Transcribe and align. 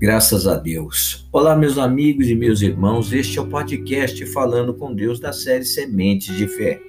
Graças 0.00 0.46
a 0.46 0.56
Deus. 0.56 1.28
Olá, 1.30 1.54
meus 1.54 1.76
amigos 1.76 2.26
e 2.30 2.34
meus 2.34 2.62
irmãos. 2.62 3.12
Este 3.12 3.38
é 3.38 3.42
o 3.42 3.46
podcast 3.46 4.24
Falando 4.32 4.72
com 4.72 4.94
Deus 4.94 5.20
da 5.20 5.30
série 5.30 5.66
Sementes 5.66 6.34
de 6.38 6.48
Fé. 6.48 6.80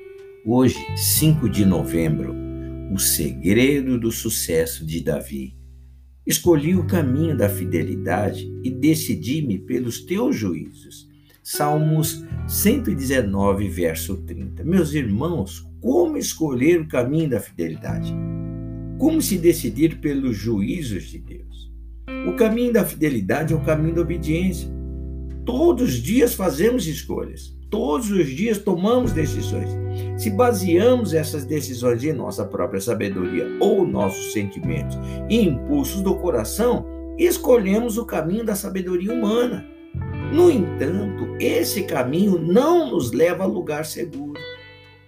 Hoje, 0.45 0.77
5 0.95 1.49
de 1.49 1.65
novembro, 1.65 2.33
o 2.89 2.97
segredo 2.97 3.99
do 3.99 4.13
sucesso 4.13 4.85
de 4.85 5.03
Davi. 5.03 5.57
Escolhi 6.25 6.73
o 6.73 6.87
caminho 6.87 7.35
da 7.35 7.49
fidelidade 7.49 8.49
e 8.63 8.69
decidi-me 8.71 9.59
pelos 9.59 10.05
teus 10.05 10.33
juízos. 10.33 11.09
Salmos 11.43 12.23
119, 12.47 13.67
verso 13.67 14.15
30. 14.25 14.63
Meus 14.63 14.93
irmãos, 14.93 15.69
como 15.81 16.15
escolher 16.15 16.79
o 16.79 16.87
caminho 16.87 17.31
da 17.31 17.41
fidelidade? 17.41 18.15
Como 18.97 19.21
se 19.21 19.37
decidir 19.37 19.99
pelos 19.99 20.37
juízos 20.37 21.09
de 21.09 21.19
Deus? 21.19 21.50
O 22.27 22.33
caminho 22.33 22.73
da 22.73 22.85
fidelidade 22.85 23.53
é 23.53 23.55
o 23.55 23.61
caminho 23.61 23.95
da 23.95 24.01
obediência. 24.01 24.69
Todos 25.45 25.89
os 25.89 25.95
dias 25.95 26.33
fazemos 26.33 26.85
escolhas, 26.85 27.57
todos 27.69 28.11
os 28.11 28.27
dias 28.27 28.59
tomamos 28.59 29.11
decisões. 29.11 29.69
Se 30.17 30.29
baseamos 30.29 31.13
essas 31.13 31.45
decisões 31.45 32.03
em 32.03 32.13
nossa 32.13 32.45
própria 32.45 32.79
sabedoria 32.79 33.47
ou 33.59 33.85
nossos 33.85 34.33
sentimentos 34.33 34.97
e 35.29 35.41
impulsos 35.41 36.01
do 36.01 36.15
coração, 36.15 36.85
escolhemos 37.17 37.97
o 37.97 38.05
caminho 38.05 38.45
da 38.45 38.55
sabedoria 38.55 39.11
humana. 39.11 39.65
No 40.31 40.49
entanto, 40.49 41.35
esse 41.39 41.83
caminho 41.83 42.39
não 42.39 42.91
nos 42.91 43.11
leva 43.11 43.43
a 43.43 43.47
lugar 43.47 43.83
seguro. 43.85 44.30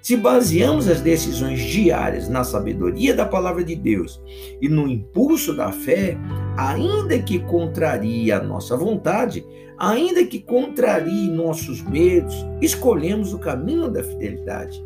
Se 0.04 0.18
baseamos 0.18 0.90
as 0.90 1.00
decisões 1.00 1.62
diárias 1.62 2.28
na 2.28 2.44
sabedoria 2.44 3.16
da 3.16 3.26
palavra 3.26 3.64
de 3.64 3.74
Deus 3.74 4.22
e 4.62 4.68
no 4.68 4.86
impulso 4.86 5.56
da 5.56 5.72
fé, 5.72 6.18
ainda 6.58 7.18
que 7.20 7.40
contrarie 7.40 8.30
a 8.30 8.44
nossa 8.44 8.76
vontade, 8.76 9.46
ainda 9.78 10.26
que 10.26 10.42
contrarie 10.42 11.30
nossos 11.30 11.82
medos, 11.84 12.36
escolhemos 12.62 13.34
o 13.34 13.40
caminho 13.40 13.90
da 13.90 14.04
fidelidade, 14.04 14.78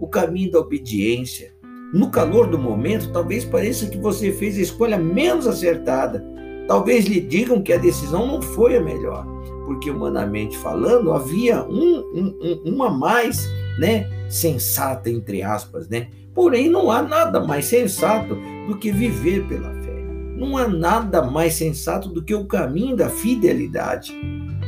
o 0.00 0.08
caminho 0.08 0.50
da 0.50 0.58
obediência. 0.58 1.54
No 1.92 2.10
calor 2.10 2.48
do 2.48 2.58
momento, 2.58 3.12
talvez 3.12 3.44
pareça 3.44 3.86
que 3.86 3.98
você 3.98 4.32
fez 4.32 4.58
a 4.58 4.62
escolha 4.62 4.98
menos 4.98 5.46
acertada. 5.46 6.20
Talvez 6.66 7.04
lhe 7.04 7.20
digam 7.20 7.62
que 7.62 7.72
a 7.72 7.78
decisão 7.78 8.26
não 8.26 8.42
foi 8.42 8.76
a 8.76 8.82
melhor, 8.82 9.24
porque 9.66 9.88
humanamente 9.88 10.58
falando, 10.58 11.12
havia 11.12 11.62
um, 11.62 11.98
um, 12.12 12.38
um, 12.42 12.74
uma 12.74 12.90
mais, 12.90 13.48
né, 13.78 14.08
sensata 14.28 15.10
entre 15.10 15.42
aspas, 15.42 15.88
né? 15.88 16.08
Porém, 16.34 16.68
não 16.68 16.90
há 16.90 17.02
nada 17.02 17.40
mais 17.40 17.66
sensato 17.66 18.36
do 18.66 18.76
que 18.76 18.90
viver 18.90 19.46
pela 19.46 19.72
fé. 19.82 19.94
Não 20.36 20.56
há 20.56 20.66
nada 20.66 21.22
mais 21.22 21.54
sensato 21.54 22.08
do 22.08 22.22
que 22.22 22.34
o 22.34 22.46
caminho 22.46 22.96
da 22.96 23.08
fidelidade. 23.08 24.12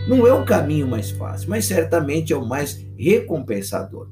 Não 0.09 0.27
é 0.27 0.33
o 0.33 0.45
caminho 0.45 0.87
mais 0.87 1.11
fácil, 1.11 1.51
mas 1.51 1.65
certamente 1.65 2.33
é 2.33 2.37
o 2.37 2.47
mais 2.47 2.87
recompensador. 2.97 4.09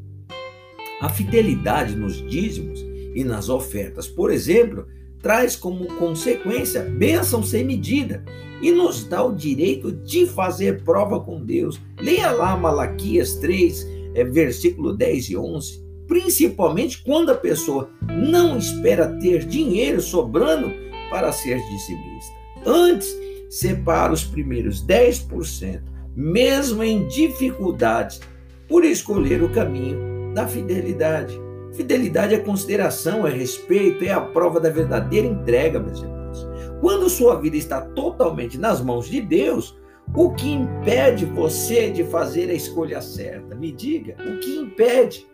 A 1.01 1.09
fidelidade 1.09 1.95
nos 1.95 2.17
dízimos 2.29 2.85
e 3.15 3.23
nas 3.23 3.49
ofertas, 3.49 4.09
por 4.09 4.33
exemplo, 4.33 4.87
traz 5.23 5.55
como 5.55 5.87
consequência 5.95 6.83
bênção 6.83 7.43
sem 7.43 7.65
medida 7.65 8.25
e 8.61 8.71
nos 8.71 9.05
dá 9.05 9.23
o 9.23 9.35
direito 9.35 9.93
de 9.93 10.27
fazer 10.27 10.83
prova 10.83 11.21
com 11.21 11.45
Deus. 11.45 11.81
Leia 12.01 12.31
lá 12.33 12.57
Malaquias 12.57 13.35
3, 13.35 13.87
é, 14.15 14.25
versículo 14.25 14.97
10 14.97 15.31
e 15.31 15.37
11. 15.37 15.85
Principalmente 16.07 17.03
quando 17.03 17.31
a 17.31 17.35
pessoa 17.35 17.91
não 18.09 18.59
espera 18.59 19.19
ter 19.21 19.45
dinheiro 19.45 20.01
sobrando 20.01 20.73
para 21.11 21.33
ser 21.33 21.59
dizimista. 21.59 22.35
Antes, 22.67 23.15
separa 23.49 24.13
os 24.13 24.25
primeiros 24.25 24.85
10%, 24.85 25.83
mesmo 26.17 26.83
em 26.83 27.07
dificuldades, 27.09 28.21
por 28.69 28.85
escolher 28.85 29.43
o 29.43 29.53
caminho 29.53 30.33
da 30.35 30.47
fidelidade. 30.47 31.39
Fidelidade 31.73 32.35
é 32.35 32.39
consideração, 32.39 33.27
é 33.27 33.31
respeito, 33.31 34.05
é 34.05 34.13
a 34.13 34.21
prova 34.21 34.61
da 34.61 34.71
verdadeira 34.71 35.27
entrega, 35.27 35.81
meus 35.81 36.01
irmãos. 36.01 36.47
Quando 36.81 37.09
sua 37.09 37.41
vida 37.41 37.57
está 37.57 37.81
totalmente 37.81 38.59
nas 38.59 38.81
mãos 38.81 39.09
de 39.09 39.21
Deus, 39.21 39.77
o 40.15 40.31
que 40.31 40.53
impede 40.53 41.25
você 41.25 41.91
de 41.91 42.05
fazer 42.05 42.51
a 42.51 42.55
escolha 42.55 43.01
certa? 43.01 43.55
Me 43.55 43.73
diga, 43.73 44.17
o 44.21 44.39
que 44.39 44.57
impede? 44.57 45.27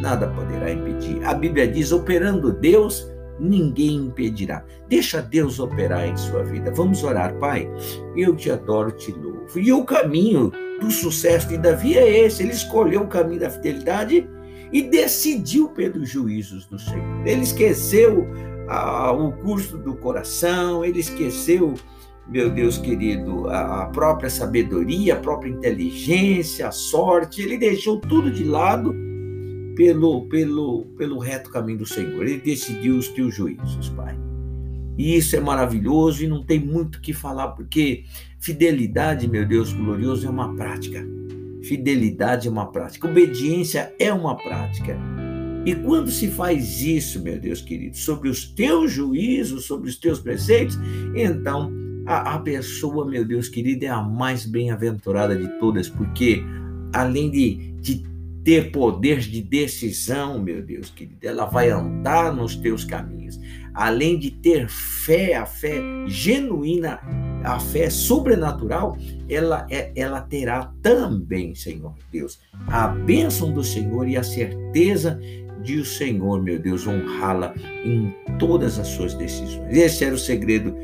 Nada 0.00 0.28
poderá 0.28 0.72
impedir. 0.72 1.24
A 1.24 1.34
Bíblia 1.34 1.68
diz: 1.68 1.92
operando 1.92 2.52
Deus, 2.52 3.06
ninguém 3.38 3.96
impedirá. 3.96 4.64
Deixa 4.88 5.20
Deus 5.20 5.60
operar 5.60 6.08
em 6.08 6.16
sua 6.16 6.42
vida. 6.42 6.72
Vamos 6.72 7.04
orar, 7.04 7.34
Pai. 7.38 7.70
Eu 8.16 8.34
te 8.34 8.50
adoro, 8.50 8.90
te 8.92 9.12
louvo. 9.12 9.58
E 9.58 9.72
o 9.72 9.84
caminho 9.84 10.50
do 10.80 10.90
sucesso 10.90 11.48
de 11.48 11.58
Davi 11.58 11.96
é 11.96 12.24
esse. 12.24 12.42
Ele 12.42 12.52
escolheu 12.52 13.02
o 13.02 13.08
caminho 13.08 13.40
da 13.40 13.50
fidelidade 13.50 14.28
e 14.72 14.82
decidiu 14.82 15.68
pelos 15.68 16.08
juízos 16.08 16.66
do 16.66 16.78
Senhor. 16.78 17.26
Ele 17.26 17.42
esqueceu 17.42 18.26
ah, 18.68 19.12
o 19.12 19.32
curso 19.32 19.78
do 19.78 19.94
coração, 19.94 20.84
ele 20.84 21.00
esqueceu, 21.00 21.74
meu 22.26 22.50
Deus 22.50 22.78
querido, 22.78 23.48
a 23.50 23.86
própria 23.86 24.30
sabedoria, 24.30 25.14
a 25.14 25.20
própria 25.20 25.50
inteligência, 25.50 26.68
a 26.68 26.72
sorte, 26.72 27.42
ele 27.42 27.58
deixou 27.58 28.00
tudo 28.00 28.30
de 28.30 28.44
lado 28.44 28.94
pelo, 29.76 30.26
pelo, 30.28 30.86
pelo 30.96 31.18
reto 31.18 31.50
caminho 31.50 31.78
do 31.78 31.86
Senhor. 31.86 32.26
Ele 32.26 32.38
decidiu 32.38 32.96
os 32.96 33.08
teus 33.08 33.34
juízos, 33.34 33.88
Pai. 33.90 34.16
E 34.96 35.16
isso 35.16 35.36
é 35.36 35.40
maravilhoso 35.40 36.24
e 36.24 36.28
não 36.28 36.42
tem 36.42 36.58
muito 36.58 36.96
o 36.96 37.00
que 37.00 37.12
falar, 37.12 37.48
porque 37.48 38.04
fidelidade, 38.38 39.28
meu 39.28 39.44
Deus 39.44 39.72
glorioso, 39.72 40.26
é 40.26 40.30
uma 40.30 40.54
prática. 40.54 41.04
Fidelidade 41.62 42.46
é 42.46 42.50
uma 42.50 42.70
prática. 42.70 43.08
Obediência 43.08 43.92
é 43.98 44.12
uma 44.12 44.36
prática. 44.36 44.96
E 45.66 45.74
quando 45.74 46.10
se 46.10 46.28
faz 46.28 46.80
isso, 46.82 47.22
meu 47.22 47.40
Deus 47.40 47.60
querido, 47.60 47.96
sobre 47.96 48.28
os 48.28 48.44
teus 48.46 48.92
juízos, 48.92 49.64
sobre 49.64 49.88
os 49.88 49.96
teus 49.96 50.20
preceitos, 50.20 50.78
então 51.14 51.72
a, 52.06 52.34
a 52.34 52.38
pessoa, 52.38 53.04
meu 53.04 53.24
Deus 53.24 53.48
querido, 53.48 53.84
é 53.84 53.88
a 53.88 54.02
mais 54.02 54.46
bem-aventurada 54.46 55.36
de 55.36 55.48
todas, 55.58 55.88
porque 55.88 56.42
além 56.92 57.30
de, 57.30 57.72
de 57.80 58.04
ter 58.44 58.70
poder 58.70 59.20
de 59.20 59.40
decisão, 59.40 60.38
meu 60.38 60.62
Deus 60.62 60.90
querido. 60.90 61.26
Ela 61.26 61.46
vai 61.46 61.70
andar 61.70 62.32
nos 62.32 62.54
teus 62.54 62.84
caminhos. 62.84 63.40
Além 63.72 64.18
de 64.18 64.30
ter 64.30 64.68
fé, 64.68 65.34
a 65.34 65.46
fé 65.46 65.82
genuína, 66.06 67.00
a 67.44 67.60
fé 67.60 67.90
sobrenatural, 67.90 68.96
ela, 69.28 69.66
é, 69.70 69.92
ela 69.94 70.20
terá 70.22 70.72
também, 70.82 71.54
Senhor 71.54 71.94
Deus, 72.10 72.40
a 72.66 72.88
bênção 72.88 73.52
do 73.52 73.62
Senhor 73.62 74.08
e 74.08 74.16
a 74.16 74.22
certeza 74.22 75.20
de 75.62 75.78
o 75.78 75.84
Senhor, 75.84 76.42
meu 76.42 76.58
Deus, 76.58 76.86
honrá-la 76.86 77.54
em 77.84 78.14
todas 78.38 78.78
as 78.78 78.88
suas 78.88 79.14
decisões. 79.14 79.60
Esse 79.70 80.04
era 80.04 80.14
o 80.14 80.18
segredo 80.18 80.74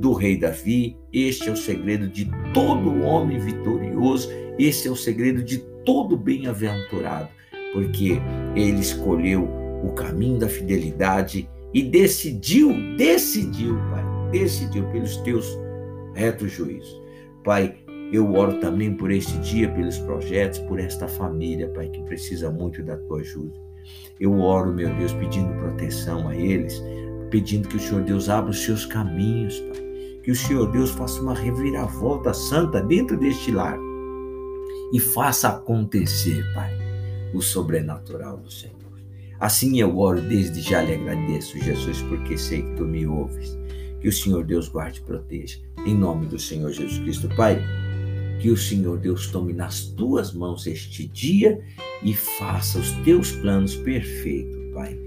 do 0.00 0.12
rei 0.12 0.38
Davi, 0.38 0.96
este 1.12 1.48
é 1.48 1.52
o 1.52 1.56
segredo 1.56 2.08
de 2.08 2.30
todo 2.54 3.02
homem 3.02 3.38
vitorioso, 3.38 4.30
esse 4.58 4.88
é 4.88 4.90
o 4.90 4.96
segredo 4.96 5.42
de 5.42 5.58
todo 5.84 6.16
bem-aventurado, 6.16 7.28
porque 7.72 8.20
ele 8.54 8.80
escolheu 8.80 9.48
o 9.82 9.92
caminho 9.92 10.38
da 10.38 10.48
fidelidade 10.48 11.48
e 11.74 11.82
decidiu, 11.82 12.72
decidiu, 12.96 13.76
Pai, 13.90 14.04
decidiu 14.30 14.84
pelos 14.90 15.16
teus 15.18 15.46
retos 16.14 16.52
juízos. 16.52 17.00
Pai, 17.44 17.76
eu 18.12 18.32
oro 18.34 18.60
também 18.60 18.94
por 18.94 19.10
este 19.10 19.36
dia, 19.38 19.70
pelos 19.70 19.98
projetos, 19.98 20.58
por 20.60 20.78
esta 20.78 21.08
família, 21.08 21.68
Pai, 21.70 21.88
que 21.88 22.02
precisa 22.02 22.50
muito 22.50 22.82
da 22.82 22.96
tua 22.96 23.20
ajuda. 23.20 23.58
Eu 24.20 24.38
oro, 24.40 24.72
meu 24.72 24.94
Deus, 24.94 25.12
pedindo 25.14 25.52
proteção 25.54 26.28
a 26.28 26.36
eles, 26.36 26.80
pedindo 27.30 27.68
que 27.68 27.76
o 27.76 27.80
Senhor 27.80 28.02
Deus 28.02 28.28
abra 28.28 28.50
os 28.50 28.62
seus 28.62 28.84
caminhos, 28.84 29.58
Pai. 29.60 29.82
Que 30.22 30.30
o 30.30 30.36
Senhor 30.36 30.70
Deus 30.70 30.90
faça 30.90 31.20
uma 31.20 31.34
reviravolta 31.34 32.32
santa 32.32 32.80
dentro 32.80 33.16
deste 33.18 33.50
lar 33.50 33.78
e 34.92 35.00
faça 35.00 35.48
acontecer, 35.48 36.44
Pai, 36.54 36.70
o 37.34 37.40
sobrenatural 37.40 38.36
do 38.36 38.50
Senhor. 38.50 38.76
Assim 39.40 39.80
eu 39.80 39.98
oro 39.98 40.20
desde 40.20 40.60
já 40.60 40.82
lhe 40.82 40.94
agradeço, 40.94 41.58
Jesus, 41.58 42.00
porque 42.02 42.38
sei 42.38 42.62
que 42.62 42.76
tu 42.76 42.84
me 42.84 43.04
ouves. 43.06 43.58
Que 44.02 44.08
o 44.08 44.12
Senhor 44.12 44.44
Deus 44.44 44.68
guarde 44.68 45.00
e 45.00 45.04
proteja. 45.04 45.58
Em 45.86 45.94
nome 45.94 46.26
do 46.26 46.38
Senhor 46.38 46.72
Jesus 46.72 46.98
Cristo, 46.98 47.28
Pai, 47.36 47.62
que 48.40 48.50
o 48.50 48.56
Senhor 48.56 48.98
Deus 48.98 49.28
tome 49.28 49.52
nas 49.52 49.84
tuas 49.84 50.34
mãos 50.34 50.66
este 50.66 51.06
dia 51.06 51.60
e 52.02 52.12
faça 52.12 52.80
os 52.80 52.90
teus 53.04 53.30
planos 53.30 53.76
perfeitos, 53.76 54.58
Pai. 54.74 54.98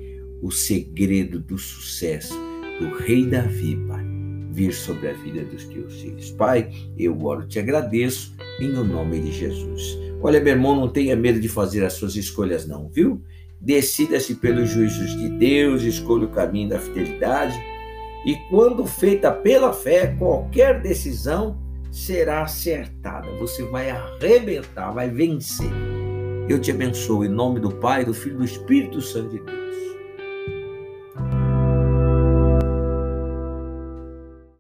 O 0.42 0.50
segredo 0.50 1.40
do 1.40 1.58
sucesso 1.58 2.34
do 2.80 2.96
rei 2.98 3.26
Davi, 3.26 3.76
Pai, 3.88 4.06
vir 4.52 4.74
sobre 4.74 5.10
a 5.10 5.14
vida 5.14 5.44
dos 5.44 5.66
teus 5.66 5.94
filhos. 6.02 6.32
Pai, 6.32 6.72
eu 6.98 7.22
oro, 7.22 7.46
te 7.46 7.60
agradeço 7.60 8.34
em 8.62 8.70
o 8.70 8.84
nome 8.86 9.20
de 9.20 9.34
Jesus. 9.34 9.98
Olha, 10.22 10.40
meu 10.40 10.54
irmão, 10.54 10.74
não 10.74 10.88
tenha 10.88 11.16
medo 11.18 11.40
de 11.40 11.50
fazer 11.50 11.84
as 11.84 11.94
suas 11.94 12.16
escolhas, 12.16 12.66
não, 12.66 12.88
viu? 12.88 13.22
Decida-se 13.60 14.36
pelos 14.36 14.70
juízos 14.70 15.12
de 15.18 15.28
Deus, 15.38 15.84
escolha 15.84 16.26
o 16.26 16.32
caminho 16.32 16.70
da 16.70 16.80
fidelidade. 16.80 17.75
E 18.26 18.36
quando 18.50 18.88
feita 18.88 19.32
pela 19.32 19.72
fé, 19.72 20.08
qualquer 20.18 20.82
decisão 20.82 21.58
será 21.92 22.42
acertada. 22.42 23.30
Você 23.38 23.64
vai 23.64 23.92
arrebentar, 23.92 24.92
vai 24.92 25.10
vencer. 25.10 25.70
Eu 26.50 26.60
te 26.60 26.72
abençoo 26.72 27.24
em 27.24 27.30
nome 27.30 27.60
do 27.60 27.72
Pai, 27.72 28.04
do 28.04 28.14
Filho 28.14 28.36
e 28.36 28.38
do 28.40 28.46
Espírito 28.46 29.00
Santo 29.00 29.30
de 29.30 29.40
Deus. 29.40 29.95